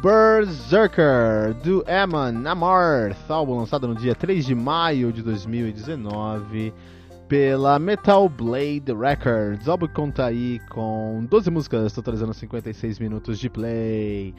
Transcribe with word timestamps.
Berserker 0.00 1.54
do 1.64 1.84
Eamon 1.88 2.46
Amarth, 2.46 3.28
álbum 3.28 3.58
lançado 3.58 3.88
no 3.88 3.96
dia 3.96 4.14
3 4.14 4.46
de 4.46 4.54
maio 4.54 5.12
de 5.12 5.22
2019 5.22 6.72
pela 7.28 7.80
Metal 7.80 8.28
Blade 8.28 8.92
Records. 8.96 9.66
O 9.66 9.72
álbum 9.72 9.88
conta 9.88 10.26
aí 10.26 10.60
com 10.70 11.26
12 11.28 11.50
músicas, 11.50 11.92
totalizando 11.92 12.32
56 12.32 13.00
minutos 13.00 13.40
de 13.40 13.50
play. 13.50 14.32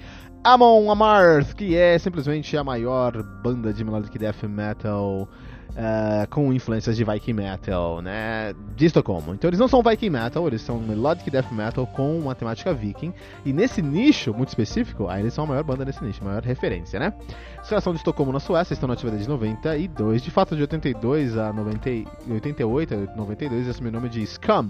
Amon 0.45 0.89
Amarth, 0.89 1.53
que 1.53 1.75
é 1.75 1.99
simplesmente 1.99 2.55
a 2.55 2.63
maior 2.63 3.21
banda 3.43 3.73
de 3.73 3.83
melodic 3.83 4.17
death 4.17 4.43
metal 4.43 5.27
uh, 5.71 6.27
com 6.29 6.51
influências 6.53 6.95
de 6.95 7.03
Viking 7.03 7.33
Metal, 7.33 8.01
né? 8.01 8.53
De 8.75 8.85
Estocolmo. 8.85 9.33
Então 9.33 9.49
eles 9.49 9.59
não 9.59 9.67
são 9.67 9.81
Viking 9.81 10.09
Metal, 10.09 10.45
eles 10.47 10.61
são 10.61 10.79
Melodic 10.79 11.29
Death 11.29 11.51
Metal 11.51 11.85
com 11.87 12.17
uma 12.19 12.35
temática 12.35 12.73
Viking. 12.73 13.13
E 13.45 13.53
nesse 13.53 13.81
nicho 13.81 14.33
muito 14.33 14.49
específico, 14.49 15.07
aí 15.07 15.21
eles 15.21 15.33
são 15.33 15.43
a 15.43 15.47
maior 15.47 15.63
banda 15.63 15.85
nesse 15.85 16.03
nicho, 16.03 16.21
a 16.21 16.25
maior 16.25 16.43
referência, 16.43 16.99
né? 16.99 17.13
Os 17.61 17.69
caras 17.69 17.83
são 17.83 17.93
de 17.93 17.99
Estocolmo 17.99 18.31
na 18.31 18.39
Suécia, 18.39 18.73
estão 18.73 18.87
na 18.87 18.93
ativa 18.93 19.11
desde 19.11 19.29
92. 19.29 20.21
De 20.21 20.31
fato, 20.31 20.55
de 20.55 20.61
82 20.61 21.37
a 21.37 21.53
90, 21.53 21.89
88 22.29 22.93
a 22.93 23.15
92, 23.15 23.69
assumiu 23.69 23.91
o 23.91 23.95
nome 23.95 24.09
de 24.09 24.25
Scum 24.25 24.69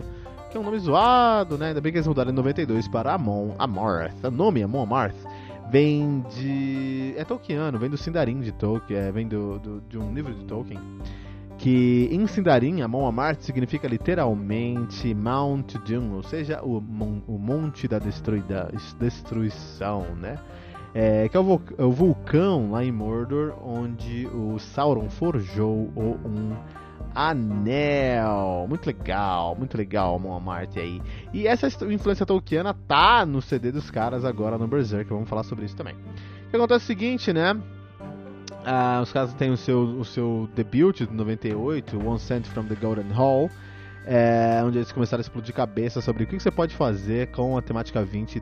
que 0.50 0.58
é 0.58 0.60
um 0.60 0.64
nome 0.64 0.80
zoado, 0.80 1.60
né? 1.60 1.68
Ainda 1.68 1.80
bem 1.80 1.92
que 1.92 2.00
eles 2.00 2.08
mudaram 2.08 2.32
em 2.32 2.34
92 2.34 2.88
para 2.88 3.14
Amon 3.14 3.52
Amarth. 3.60 4.16
O 4.24 4.32
nome 4.32 4.64
Amon 4.64 4.82
Amarth 4.82 5.16
vem 5.70 6.24
de. 6.30 7.14
É 7.18 7.24
Tolkiano, 7.24 7.78
vem 7.78 7.90
do 7.90 7.98
Sindarin 7.98 8.40
de 8.42 8.52
Tolkien, 8.52 9.00
é, 9.00 9.12
vem 9.12 9.28
do, 9.28 9.60
do, 9.60 9.82
de 9.82 9.98
um 9.98 10.14
livro 10.14 10.34
de 10.34 10.44
Tolkien. 10.46 10.80
Que 11.58 12.08
em 12.12 12.26
Sindarin, 12.26 12.82
Amon 12.82 13.06
Amarth 13.06 13.42
significa 13.42 13.88
literalmente 13.88 15.14
Mount 15.14 15.76
Doom, 15.86 16.14
ou 16.14 16.24
seja, 16.24 16.62
o, 16.64 16.78
o 16.78 17.38
monte 17.38 17.86
da 17.86 18.00
destruida, 18.00 18.72
destruição, 18.98 20.16
né? 20.16 20.38
É, 20.94 21.28
que 21.30 21.38
é 21.38 21.40
o, 21.40 21.62
é 21.78 21.84
o 21.84 21.92
vulcão 21.92 22.72
lá 22.72 22.84
em 22.84 22.92
Mordor, 22.92 23.54
onde 23.62 24.26
o 24.28 24.58
Sauron 24.58 25.10
forjou 25.10 25.92
o, 25.96 26.18
um 26.26 26.56
Anel. 27.14 28.66
Muito 28.68 28.86
legal, 28.88 29.56
muito 29.56 29.78
legal, 29.78 30.20
Moamart 30.20 30.76
aí. 30.78 31.02
E 31.34 31.48
essa 31.48 31.68
influência 31.86 32.26
tolkiana 32.26 32.74
tá 32.74 33.26
no 33.26 33.42
CD 33.42 33.72
dos 33.72 33.90
caras 33.90 34.24
agora 34.26 34.58
no 34.58 34.68
Berserk, 34.68 35.10
vamos 35.10 35.30
falar 35.30 35.44
sobre 35.44 35.66
isso 35.66 35.76
também. 35.76 35.96
O 35.96 36.50
que 36.50 36.56
acontece 36.56 36.84
é 36.84 36.86
o 36.86 36.88
seguinte, 36.88 37.34
né? 37.34 37.60
Ah, 38.66 39.00
os 39.02 39.12
caras 39.12 39.34
têm 39.34 39.52
o 39.52 39.58
seu, 39.58 39.80
o 39.82 40.06
seu 40.06 40.50
debut 40.56 40.98
de 40.98 41.12
98, 41.12 41.98
One 42.06 42.20
Cent 42.20 42.46
from 42.46 42.66
the 42.66 42.76
Golden 42.76 43.10
Hall, 43.12 43.50
é, 44.06 44.62
onde 44.64 44.78
eles 44.78 44.92
começaram 44.92 45.22
a 45.22 45.24
explodir 45.24 45.54
cabeça 45.54 46.02
sobre 46.02 46.24
o 46.24 46.28
que 46.28 46.40
você 46.40 46.52
pode 46.52 46.76
fazer 46.76 47.32
com 47.32 47.58
a 47.58 47.62
temática 47.62 48.04
20 48.04 48.42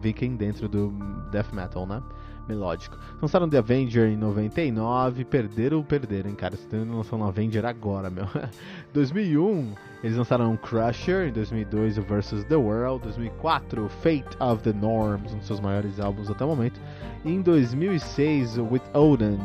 Viking 0.00 0.36
dentro 0.36 0.68
do 0.68 0.90
Death 1.30 1.52
Metal, 1.52 1.86
né? 1.86 2.02
Melódico. 2.50 2.98
Lançaram 3.22 3.48
The 3.48 3.58
Avenger 3.58 4.08
em 4.08 4.16
99, 4.16 5.24
perderam, 5.24 5.82
perderam, 5.82 6.34
cara. 6.34 6.56
Vocês 6.56 6.64
estão 6.64 6.96
lançando 6.96 7.24
Avenger 7.24 7.64
agora, 7.64 8.10
meu. 8.10 8.26
2001, 8.92 9.74
eles 10.02 10.16
lançaram 10.16 10.56
Crusher, 10.56 11.28
em 11.28 11.32
2002 11.32 11.98
o 11.98 12.02
Versus 12.02 12.44
the 12.44 12.56
World, 12.56 13.02
2004 13.04 13.88
Fate 13.88 14.36
of 14.40 14.62
the 14.62 14.72
Norms, 14.72 15.32
um 15.32 15.38
dos 15.38 15.46
seus 15.46 15.60
maiores 15.60 16.00
álbuns 16.00 16.30
até 16.30 16.44
o 16.44 16.48
momento. 16.48 16.80
E 17.24 17.30
em 17.30 17.40
2006 17.40 18.58
With 18.58 18.82
Odin 18.94 19.38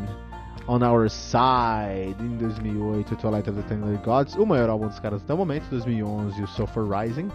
On 0.68 0.82
Our 0.82 1.10
Side, 1.10 2.16
em 2.20 2.38
2008 2.38 3.16
Twilight 3.18 3.50
of 3.50 3.62
the 3.62 3.68
Ten 3.68 3.82
Gods, 4.04 4.36
o 4.36 4.46
maior 4.46 4.70
álbum 4.70 4.88
dos 4.88 5.00
caras 5.00 5.22
até 5.22 5.34
o 5.34 5.38
momento, 5.38 5.70
2011 5.70 6.42
o 6.42 6.48
Sulphur 6.48 6.90
Rising. 6.90 7.30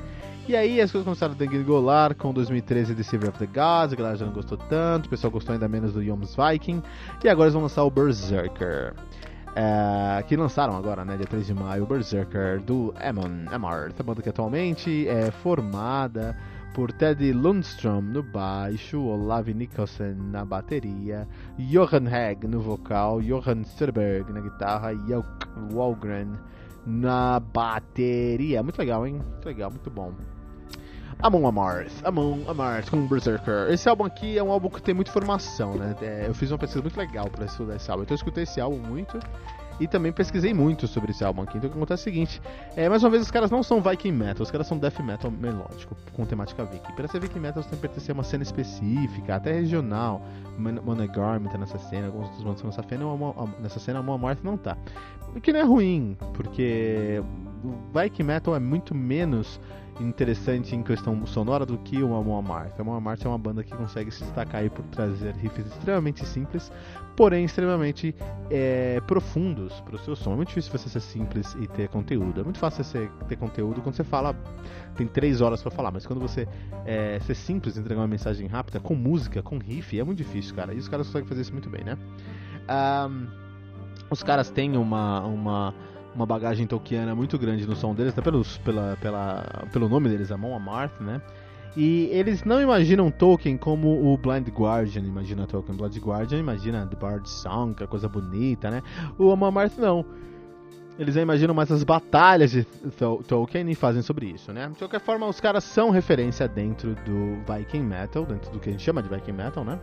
E 0.51 0.57
aí 0.57 0.81
as 0.81 0.91
coisas 0.91 1.05
começaram 1.05 1.33
a 1.33 1.37
degringolar 1.37 2.13
com 2.17 2.33
2013 2.33 2.97
The 2.97 3.05
Silver 3.05 3.31
of 3.31 3.39
the 3.39 3.47
Gods, 3.47 3.93
a 3.93 3.97
galera 3.97 4.17
já 4.17 4.27
não 4.27 4.33
gostou 4.33 4.59
tanto, 4.59 5.07
o 5.07 5.09
pessoal 5.09 5.31
gostou 5.31 5.53
ainda 5.53 5.69
menos 5.69 5.93
do 5.93 6.03
Yoms 6.03 6.35
Viking, 6.35 6.83
e 7.23 7.29
agora 7.29 7.45
eles 7.45 7.55
vão 7.55 7.63
lançar 7.63 7.85
o 7.85 7.91
Berserker. 7.91 8.93
É, 9.55 10.21
que 10.25 10.37
lançaram 10.37 10.77
agora, 10.77 11.05
né, 11.05 11.17
dia 11.17 11.27
3 11.27 11.47
de 11.47 11.55
maio, 11.55 11.85
o 11.85 11.87
Berserker 11.87 12.61
do 12.63 12.93
Amon 13.01 13.49
Amar, 13.49 13.91
essa 13.91 14.03
banda 14.03 14.23
que 14.23 14.29
atualmente 14.29 15.07
é 15.07 15.31
formada 15.31 16.37
por 16.75 16.91
Teddy 16.91 17.33
Lundström 17.33 18.03
no 18.03 18.25
baixo, 18.25 19.01
Olav 19.01 19.49
Nicholson 19.55 20.17
na 20.33 20.45
bateria, 20.45 21.29
Johan 21.61 22.11
Hegg 22.11 22.49
no 22.49 22.59
vocal, 22.59 23.21
Johan 23.21 23.63
Sturberg 23.63 24.33
na 24.33 24.41
guitarra 24.41 24.93
e 24.93 25.73
Walgren 25.73 26.33
na 26.85 27.39
bateria. 27.39 28.65
Muito 28.65 28.81
legal, 28.81 29.07
hein? 29.07 29.15
Muito 29.15 29.47
legal, 29.47 29.71
muito 29.71 29.89
bom. 29.89 30.13
Amon 31.23 31.47
Amarth, 31.47 31.93
Amon 32.05 32.39
Amarth 32.49 32.91
com 32.91 33.07
Berserker. 33.07 33.71
Esse 33.71 33.89
álbum 33.89 34.05
aqui 34.05 34.39
é 34.39 34.43
um 34.43 34.51
álbum 34.51 34.71
que 34.71 34.81
tem 34.81 34.95
muita 34.95 35.11
informação, 35.11 35.75
né? 35.75 35.95
É, 36.01 36.25
eu 36.27 36.35
fiz 36.35 36.51
uma 36.51 36.59
pesquisa 36.59 36.81
muito 36.81 36.97
legal 36.97 37.29
para 37.29 37.45
estudar 37.45 37.77
esse 37.77 37.91
álbum. 37.91 38.05
Então 38.05 38.15
eu 38.15 38.17
escutei 38.17 38.45
esse 38.45 38.61
álbum 38.61 38.79
muito 38.79 39.19
e 39.81 39.89
também 39.89 40.13
pesquisei 40.13 40.53
muito 40.53 40.87
sobre 40.87 41.11
esse 41.11 41.25
álbum 41.25 41.43
aqui. 41.43 41.57
Então 41.57 41.69
o 41.69 41.73
que 41.73 41.79
acontece 41.79 42.03
é 42.03 42.05
o 42.11 42.15
seguinte: 42.15 42.43
é, 42.77 42.89
mais 42.89 43.03
uma 43.03 43.11
vez, 43.11 43.23
os 43.23 43.31
caras 43.31 43.51
não 43.51 43.63
são 43.63 43.83
Viking 43.83 44.13
Metal, 44.13 44.43
os 44.43 44.51
caras 44.51 44.67
são 44.67 44.79
Death 44.79 45.01
Metal 45.01 45.31
melódico, 45.31 45.97
com 46.13 46.25
temática 46.25 46.65
Viking. 46.65 46.93
Para 46.93 47.09
ser 47.09 47.21
Viking 47.21 47.41
Metal, 47.41 47.63
você 47.63 47.71
tem 47.71 47.79
que 47.79 47.83
pertencer 47.83 48.13
a 48.13 48.15
uma 48.15 48.25
cena 48.25 48.43
específica, 48.43 49.37
até 49.37 49.53
regional. 49.53 50.23
Monogarm 50.59 51.47
tá 51.47 51.57
nessa 51.57 51.79
cena, 51.79 52.07
alguns 52.07 52.25
outros 52.27 52.43
bandos 52.43 52.63
nessa 52.63 52.83
cena, 52.83 53.05
nessa 53.61 53.81
cena 53.81 53.99
a 53.99 54.03
Moamarth 54.03 54.41
não 54.43 54.57
tá. 54.57 54.77
O 55.35 55.41
que 55.41 55.53
não 55.53 55.61
é 55.61 55.65
ruim, 55.65 56.17
porque 56.35 57.23
Viking 57.93 58.25
Metal 58.25 58.55
é 58.55 58.61
muito 58.61 58.95
menos 58.95 59.61
interessante 60.01 60.75
em 60.75 60.83
questão 60.83 61.27
sonora 61.27 61.67
do 61.67 61.77
que 61.79 62.03
o 62.03 62.15
Amon 62.15 62.39
Amarth. 62.39 62.79
O 62.79 62.93
Amarth 62.93 63.25
é 63.25 63.29
uma 63.29 63.39
banda 63.39 63.63
que 63.63 63.75
consegue 63.75 64.11
se 64.11 64.25
destacar 64.25 64.69
por 64.71 64.85
trazer 64.87 65.35
riffs 65.35 65.67
extremamente 65.67 66.25
simples, 66.25 66.73
porém 67.17 67.45
extremamente 67.45 68.15
é, 68.51 69.01
profundos 69.07 69.79
para 69.81 69.97
o 69.97 69.99
seu 69.99 70.17
som. 70.17 70.33
É 70.33 70.37
muito 70.37 70.49
difícil 70.49 70.73
você 70.73 70.89
ser 70.89 71.01
simples 71.01 71.55
e 71.61 71.67
ter 71.67 71.89
conteúdo. 71.89 72.41
É 72.41 72.45
muito 72.45 72.59
fácil 72.59 72.83
você 72.83 73.11
ter 73.29 73.37
conteúdo 73.37 73.81
quando 73.83 73.95
você 73.95 74.05
fala, 74.05 74.35
tem 74.97 75.07
três 75.07 75.41
horas 75.41 75.63
para 75.63 75.71
falar, 75.71 75.91
mas 75.91 76.07
quando 76.07 76.21
você 76.21 76.49
é, 76.87 77.19
ser 77.21 77.35
simples, 77.35 77.77
entregar 77.77 78.01
uma 78.01 78.09
mensagem 78.09 78.47
rápida, 78.47 78.81
com 78.81 78.95
música, 78.95 79.43
com 79.43 79.59
riff, 79.59 79.99
é 79.99 80.05
muito 80.05 80.19
difícil, 80.19 80.55
cara. 80.55 80.73
E 80.73 80.79
os 80.79 80.89
caras 80.89 81.07
conseguem 81.09 81.29
fazer 81.29 81.43
isso 81.43 81.53
muito 81.53 81.69
bem, 81.69 81.85
né? 81.85 81.99
Um, 82.71 83.27
os 84.11 84.23
caras 84.23 84.51
têm 84.51 84.77
uma, 84.77 85.21
uma 85.21 85.75
uma 86.15 86.27
bagagem 86.27 86.67
tolkiana 86.67 87.15
muito 87.15 87.39
grande 87.39 87.67
no 87.67 87.77
som 87.77 87.95
deles, 87.95 88.13
até 88.13 88.23
pelos, 88.23 88.59
pela, 88.59 88.97
pela, 89.01 89.67
pelo 89.73 89.89
nome 89.89 90.09
deles, 90.09 90.31
Amon 90.31 90.55
Amarth, 90.55 91.01
né? 91.01 91.21
E 91.77 92.09
eles 92.11 92.43
não 92.43 92.61
imaginam 92.61 93.11
Tolkien 93.11 93.57
como 93.57 94.13
o 94.13 94.17
Blind 94.17 94.49
Guardian 94.49 95.03
imagina 95.03 95.47
Tolkien. 95.47 95.77
Blind 95.77 95.97
Guardian 95.99 96.39
imagina 96.39 96.87
The 96.87 96.97
Bard's 96.97 97.31
Song, 97.31 97.75
que 97.75 97.85
é 97.85 97.87
coisa 97.87 98.09
bonita, 98.09 98.71
né? 98.71 98.83
O 99.17 99.31
Amon 99.31 99.47
Amarth 99.47 99.79
não. 99.79 100.05
Eles 100.99 101.17
imaginam 101.17 101.55
mais 101.55 101.71
as 101.71 101.85
batalhas 101.85 102.51
de 102.51 102.67
Tolkien 103.27 103.71
e 103.71 103.75
fazem 103.75 104.03
sobre 104.03 104.27
isso, 104.27 104.53
né? 104.53 104.69
De 104.69 104.79
qualquer 104.79 105.01
forma, 105.01 105.27
os 105.27 105.41
caras 105.41 105.65
são 105.65 105.91
referência 105.91 106.47
dentro 106.49 106.95
do 107.07 107.39
Viking 107.51 107.85
Metal, 107.85 108.27
dentro 108.27 108.51
do 108.51 108.59
que 108.59 108.69
a 108.69 108.73
gente 108.73 108.83
chama 108.83 109.03
de 109.03 109.09
Viking 109.09 109.33
Metal, 109.33 109.65
né? 109.65 109.79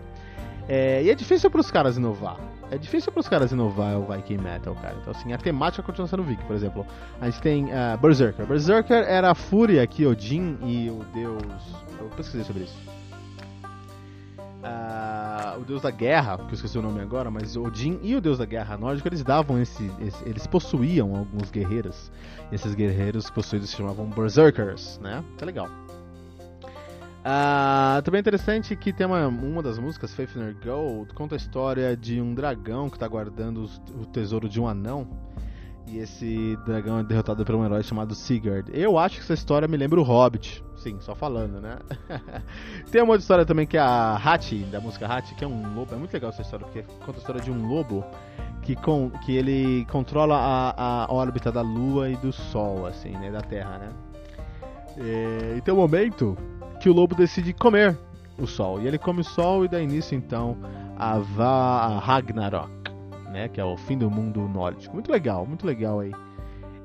É, 0.68 1.02
e 1.04 1.10
é 1.10 1.16
difícil 1.16 1.50
para 1.50 1.62
os 1.62 1.72
caras 1.72 1.98
inovar. 1.98 2.38
É 2.70 2.78
difícil 2.78 3.12
para 3.12 3.22
os 3.22 3.30
caras 3.30 3.52
inovar 3.52 3.98
o 3.98 4.06
Viking 4.12 4.38
Metal, 4.38 4.76
cara. 4.76 4.96
Então, 5.02 5.12
assim, 5.12 5.32
a 5.32 5.38
temática 5.38 5.82
continua 5.82 6.08
sendo 6.08 6.24
Viking. 6.24 6.46
Por 6.46 6.56
exemplo, 6.56 6.86
a 7.22 7.30
gente 7.30 7.42
tem 7.42 7.66
uh, 7.66 7.98
Berserker. 8.02 8.46
Berserker 8.46 9.06
era 9.08 9.32
a 9.32 9.36
fúria 9.36 9.86
que 9.88 10.06
Odin 10.06 10.58
e 10.62 10.90
o 10.90 11.06
deus. 11.14 11.44
Eu 12.00 12.10
pesquisei 12.10 12.44
sobre 12.44 12.64
isso. 12.64 12.78
Uh, 14.58 15.62
o 15.62 15.64
deus 15.64 15.82
da 15.82 15.92
guerra, 15.92 16.38
que 16.38 16.44
eu 16.44 16.54
esqueci 16.54 16.78
o 16.78 16.82
nome 16.82 17.00
agora, 17.00 17.32
mas 17.32 17.56
Odin 17.56 18.00
e 18.04 18.16
o 18.16 18.20
deus 18.20 18.38
da 18.38 18.46
guerra 18.46 18.76
nórdica, 18.76 19.08
eles 19.08 19.24
davam 19.24 19.62
esse, 19.62 19.90
esse 20.02 20.28
eles 20.28 20.46
possuíam 20.46 21.16
alguns 21.16 21.50
guerreiros. 21.50 22.12
Esses 22.52 22.76
guerreiros 22.76 23.30
possuídos 23.30 23.70
se 23.70 23.78
chamavam 23.78 24.08
Berserkers, 24.08 25.00
né? 25.02 25.24
Tá 25.38 25.46
legal. 25.46 25.70
Uh, 27.28 28.02
também 28.04 28.20
é 28.20 28.22
interessante 28.22 28.74
que 28.74 28.94
tem 28.94 29.06
uma, 29.06 29.28
uma 29.28 29.62
das 29.62 29.78
músicas, 29.78 30.14
Faith 30.14 30.34
in 30.38 30.40
Her 30.40 30.56
Gold, 30.64 31.14
conta 31.14 31.36
a 31.36 31.38
história 31.38 31.98
de 31.98 32.22
um 32.22 32.34
dragão 32.34 32.90
que 32.90 32.96
está 32.96 33.06
guardando 33.06 33.64
os, 33.64 33.82
o 34.00 34.06
tesouro 34.06 34.48
de 34.48 34.62
um 34.62 34.68
anão. 34.68 35.06
E 35.88 35.98
esse 35.98 36.58
dragão 36.66 37.00
é 37.00 37.04
derrotado 37.04 37.44
por 37.44 37.54
um 37.54 37.66
herói 37.66 37.84
chamado 37.84 38.16
Sigurd. 38.16 38.72
Eu 38.74 38.98
acho 38.98 39.18
que 39.18 39.24
essa 39.24 39.34
história 39.34 39.68
me 39.68 39.76
lembra 39.76 40.00
o 40.00 40.04
Hobbit. 40.04 40.64
Sim, 40.78 40.98
só 41.02 41.14
falando, 41.16 41.60
né? 41.60 41.80
tem 42.92 43.02
uma 43.02 43.12
outra 43.12 43.22
história 43.22 43.46
também 43.46 43.68
que 43.68 43.76
é 43.76 43.82
a 43.82 44.16
Hachi, 44.16 44.60
da 44.66 44.80
música 44.80 45.06
Hachi, 45.06 45.36
que 45.36 45.44
é 45.44 45.48
um 45.48 45.76
lobo. 45.76 45.94
É 45.94 45.98
muito 45.98 46.14
legal 46.14 46.30
essa 46.30 46.42
história, 46.42 46.66
porque 46.66 46.84
conta 47.06 47.18
a 47.18 47.18
história 47.18 47.42
de 47.42 47.52
um 47.52 47.68
lobo 47.68 48.06
que, 48.62 48.76
com, 48.76 49.10
que 49.26 49.36
ele 49.36 49.86
controla 49.86 50.38
a, 50.38 51.06
a 51.06 51.14
órbita 51.14 51.52
da 51.52 51.62
Lua 51.62 52.10
e 52.10 52.16
do 52.18 52.32
Sol, 52.32 52.86
assim, 52.86 53.12
né? 53.12 53.32
Da 53.32 53.42
Terra, 53.42 53.78
né? 53.80 53.90
E, 54.98 55.58
e 55.58 55.62
tem 55.62 55.74
um 55.74 55.78
momento 55.78 56.38
que 56.88 56.90
o 56.90 56.94
lobo 56.94 57.14
decide 57.14 57.52
comer 57.52 57.98
o 58.40 58.48
Sol. 58.48 58.82
E 58.82 58.88
ele 58.88 58.98
come 58.98 59.20
o 59.20 59.24
Sol 59.24 59.66
e 59.66 59.68
dá 59.68 59.82
início, 59.82 60.16
então, 60.16 60.56
a, 60.98 61.20
Va 61.20 61.46
a 61.46 62.00
Ragnarok 62.00 62.72
né? 63.30 63.50
Que 63.50 63.60
é 63.60 63.66
o 63.66 63.76
fim 63.76 63.98
do 63.98 64.10
mundo 64.10 64.40
nórdico. 64.48 64.94
Muito 64.94 65.12
legal, 65.12 65.46
muito 65.46 65.68
legal 65.68 66.00
aí. 66.00 66.14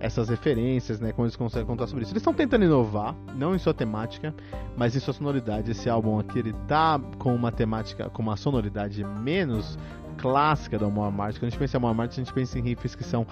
Essas 0.00 0.28
referências, 0.28 0.99
né? 0.99 1.12
Como 1.12 1.25
eles 1.25 1.37
conseguem 1.37 1.69
contar 1.69 1.87
sobre 1.87 2.02
isso. 2.02 2.12
Eles 2.12 2.20
estão 2.20 2.34
tentando 2.34 2.64
inovar, 2.64 3.14
não 3.37 3.54
em 3.54 3.58
sua 3.58 3.72
temática, 3.72 4.34
mas 4.76 4.96
em 4.96 4.99
sua 4.99 5.14
sonoridade. 5.14 5.70
Esse 5.70 5.88
álbum 5.88 6.19
aqui, 6.19 6.40
ele 6.40 6.52
tá 6.66 7.00
com 7.20 7.32
uma 7.32 7.52
temática, 7.52 8.10
com 8.10 8.22
uma 8.22 8.37
sonoridade 8.37 9.05
menos 9.05 9.78
clássica 10.22 10.78
da 10.78 10.88
Marte. 10.88 11.40
Quando 11.40 11.48
a 11.48 11.50
gente 11.50 11.58
pensa 11.58 11.76
em 11.76 11.80
Marte, 11.80 12.12
a 12.12 12.24
gente 12.24 12.32
pensa 12.32 12.58
em 12.58 12.62
riffs 12.62 12.94
que 12.94 13.02
são 13.02 13.26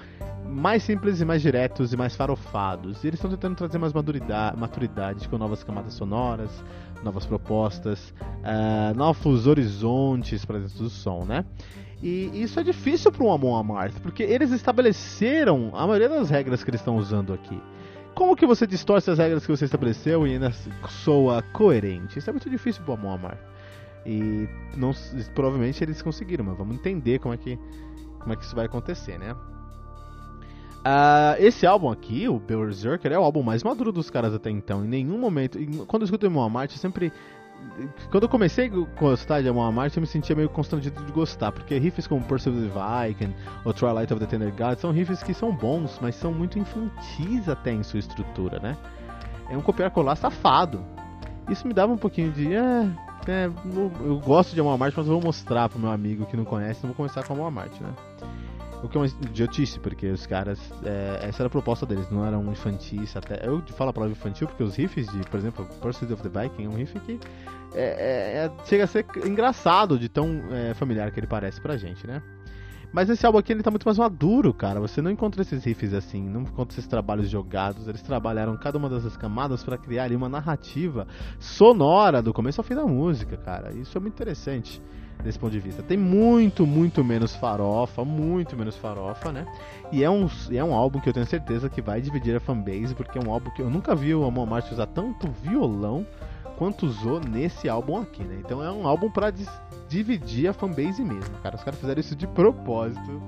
mais 0.45 0.83
simples 0.83 1.21
e 1.21 1.25
mais 1.25 1.41
diretos 1.41 1.93
e 1.93 1.97
mais 1.97 2.17
farofados. 2.17 3.05
E 3.05 3.07
eles 3.07 3.19
estão 3.19 3.31
tentando 3.31 3.55
trazer 3.55 3.79
mais 3.79 3.93
maturidade, 3.93 4.59
maturidade 4.59 5.29
com 5.29 5.39
novas 5.39 5.63
camadas 5.63 5.95
sonoras, 5.95 6.51
novas 7.05 7.25
propostas, 7.25 8.13
uh, 8.21 8.97
novos 8.97 9.47
horizontes 9.47 10.45
para 10.45 10.59
dentro 10.59 10.79
do 10.79 10.91
som, 10.91 11.25
né? 11.25 11.45
E 12.03 12.43
isso 12.43 12.59
é 12.59 12.65
difícil 12.65 13.13
para 13.13 13.23
um 13.23 13.33
Amon 13.33 13.57
Amarth, 13.57 14.01
porque 14.03 14.23
eles 14.25 14.51
estabeleceram 14.51 15.71
a 15.75 15.87
maioria 15.87 16.09
das 16.09 16.29
regras 16.29 16.65
que 16.65 16.71
eles 16.71 16.81
estão 16.81 16.97
usando 16.97 17.33
aqui. 17.33 17.61
Como 18.15 18.35
que 18.35 18.45
você 18.45 18.67
distorce 18.67 19.11
as 19.11 19.19
regras 19.19 19.47
que 19.47 19.53
você 19.53 19.65
estabeleceu 19.65 20.27
e 20.27 20.33
ainda 20.33 20.51
soa 21.05 21.43
coerente? 21.53 22.19
Isso 22.19 22.29
é 22.29 22.33
muito 22.33 22.51
difícil 22.51 22.83
para 22.83 22.93
o 22.93 22.95
Amon 22.95 23.15
Amarth. 23.15 23.50
E 24.05 24.49
não, 24.77 24.93
provavelmente 25.35 25.83
eles 25.85 26.01
conseguiram, 26.01 26.45
mas 26.45 26.57
vamos 26.57 26.75
entender 26.75 27.19
como 27.19 27.35
é 27.35 27.37
que, 27.37 27.59
como 28.19 28.33
é 28.33 28.37
que 28.37 28.45
isso 28.45 28.57
vai 28.57 28.67
acontecer, 28.67 29.19
né? 29.19 29.35
Uh, 30.81 31.37
esse 31.39 31.67
álbum 31.67 31.91
aqui, 31.91 32.27
o 32.27 32.39
Berserker, 32.39 33.13
é 33.13 33.19
o 33.19 33.23
álbum 33.23 33.43
mais 33.43 33.63
maduro 33.63 33.93
dos 33.93 34.09
caras 34.09 34.33
até 34.33 34.49
então. 34.51 34.83
Em 34.85 34.89
nenhum 34.89 35.19
momento. 35.19 35.59
Quando 35.87 36.03
eu 36.03 36.05
escuto 36.05 36.27
o 36.27 36.41
Amon 36.41 36.63
eu 36.63 36.71
sempre 36.71 37.13
quando 38.11 38.25
eu 38.25 38.29
comecei 38.29 38.67
a 38.67 39.01
gostar 39.01 39.43
de 39.43 39.49
Amon 39.49 39.71
Marte, 39.71 39.97
eu 39.97 40.01
me 40.01 40.07
sentia 40.07 40.35
meio 40.35 40.49
constrangido 40.49 41.03
de 41.05 41.13
gostar, 41.13 41.53
porque 41.53 41.79
riffs 41.79 42.07
como 42.07 42.23
the 42.23 42.37
Viking 42.37 43.35
ou 43.65 43.73
Twilight 43.73 44.13
of 44.13 44.21
the 44.21 44.27
Tender 44.27 44.53
God 44.53 44.79
são 44.79 44.91
riffs 44.91 45.23
que 45.23 45.33
são 45.33 45.53
bons, 45.53 45.99
mas 46.01 46.17
são 46.17 46.33
muito 46.33 46.59
infantis 46.59 47.49
até 47.49 47.73
em 47.73 47.83
sua 47.83 48.01
estrutura, 48.01 48.59
né? 48.59 48.77
É 49.49 49.57
um 49.57 49.63
copiar-colar 49.63 50.17
safado. 50.17 50.85
Isso 51.49 51.67
me 51.67 51.75
dava 51.75 51.93
um 51.93 51.97
pouquinho 51.97 52.33
de. 52.33 52.55
É, 52.55 52.89
é, 53.27 53.47
eu 53.47 54.21
gosto 54.21 54.55
de 54.55 54.63
Marte, 54.63 54.97
mas 54.97 55.07
eu 55.07 55.13
vou 55.13 55.23
mostrar 55.23 55.69
pro 55.69 55.79
meu 55.79 55.91
amigo 55.91 56.27
que 56.27 56.37
não 56.37 56.45
conhece, 56.45 56.81
não 56.83 56.89
vou 56.89 56.97
começar 56.97 57.23
com 57.25 57.35
Amon 57.35 57.51
Marte, 57.51 57.83
né? 57.83 57.93
O 58.83 58.89
que 58.89 58.97
é 58.97 59.01
uma 59.01 59.07
idiotice, 59.07 59.79
porque 59.79 60.07
os 60.09 60.27
caras. 60.27 60.59
É, 60.85 61.29
essa 61.29 61.43
era 61.43 61.49
a 61.49 61.51
proposta 61.51 61.85
deles, 61.85 62.11
não 62.11 62.25
eram 62.25 62.51
infantis 62.51 63.15
até. 63.15 63.47
Eu 63.47 63.63
falo 63.77 63.91
a 63.91 63.93
palavra 63.93 64.13
infantil 64.13 64.47
porque 64.47 64.63
os 64.63 64.75
riffs 64.75 65.07
de, 65.13 65.19
por 65.25 65.39
exemplo, 65.39 65.67
Pursuit 65.83 66.11
of 66.13 66.27
the 66.27 66.43
Viking 66.43 66.65
é 66.65 66.69
um 66.69 66.75
riff 66.77 66.99
que 67.01 67.21
é, 67.75 67.83
é, 67.83 68.47
é 68.47 68.51
chega 68.65 68.85
a 68.85 68.87
ser 68.87 69.05
engraçado 69.27 69.99
de 69.99 70.09
tão 70.09 70.43
é, 70.51 70.73
familiar 70.73 71.11
que 71.11 71.21
ele 71.21 71.27
parece 71.27 71.61
pra 71.61 71.77
gente, 71.77 72.07
né? 72.07 72.23
Mas 72.93 73.09
esse 73.09 73.25
álbum 73.25 73.39
aqui 73.39 73.53
ele 73.53 73.63
tá 73.63 73.71
muito 73.71 73.85
mais 73.85 73.99
maduro, 73.99 74.53
cara. 74.53 74.81
Você 74.81 75.01
não 75.01 75.11
encontra 75.11 75.43
esses 75.43 75.65
riffs 75.65 75.95
assim, 75.95 76.23
não 76.23 76.43
encontra 76.43 76.75
esses 76.75 76.89
trabalhos 76.89 77.31
jogados. 77.31 77.87
Eles 77.87 78.03
trabalharam 78.03 78.57
cada 78.57 78.79
uma 78.79 78.89
dessas 78.89 79.17
camadas 79.17 79.63
para 79.63 79.79
criar 79.79 80.05
ali 80.05 80.17
uma 80.17 80.29
narrativa 80.29 81.07
sonora 81.39 82.21
do 82.21 82.33
começo 82.33 82.61
ao 82.61 82.65
fim 82.65 82.75
da 82.75 82.85
música, 82.85 83.37
cara. 83.37 83.73
Isso 83.73 83.97
é 83.97 84.01
muito 84.01 84.15
interessante 84.15 84.83
desse 85.23 85.39
ponto 85.39 85.53
de 85.53 85.61
vista. 85.61 85.83
Tem 85.83 85.97
muito, 85.97 86.67
muito 86.67 87.05
menos 87.05 87.35
farofa, 87.37 88.05
muito 88.05 88.57
menos 88.57 88.77
farofa, 88.77 89.31
né? 89.31 89.47
E 89.93 90.03
é 90.03 90.11
um, 90.11 90.29
é 90.51 90.65
um 90.65 90.75
álbum 90.75 90.99
que 90.99 91.09
eu 91.09 91.13
tenho 91.13 91.27
certeza 91.27 91.69
que 91.69 91.81
vai 91.81 92.01
dividir 92.01 92.35
a 92.35 92.41
fanbase, 92.41 92.95
porque 92.95 93.19
é 93.19 93.23
um 93.23 93.31
álbum 93.31 93.51
que 93.51 93.63
eu 93.63 93.71
nunca 93.71 93.95
vi 93.95 94.15
o 94.15 94.25
Amon 94.25 94.47
Marte 94.47 94.73
usar 94.73 94.87
tanto 94.87 95.31
violão 95.43 96.07
quanto 96.61 96.85
usou 96.85 97.19
nesse 97.19 97.71
álbum 97.71 97.97
aqui, 97.97 98.23
né? 98.23 98.37
Então 98.45 98.63
é 98.63 98.71
um 98.71 98.87
álbum 98.87 99.11
para 99.11 99.33
dividir 99.89 100.47
a 100.47 100.53
fanbase 100.53 101.03
mesmo, 101.03 101.35
cara. 101.43 101.57
Os 101.57 101.65
caras 101.65 101.81
fizeram 101.81 101.99
isso 101.99 102.15
de 102.15 102.27
propósito 102.27 103.23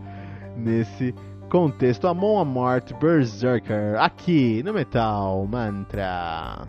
nesse 0.54 1.14
contexto. 1.48 2.06
Amon 2.06 2.38
Amart 2.38 2.92
Berserker 3.00 3.98
aqui 3.98 4.62
no 4.62 4.74
Metal 4.74 5.46
Mantra. 5.46 6.68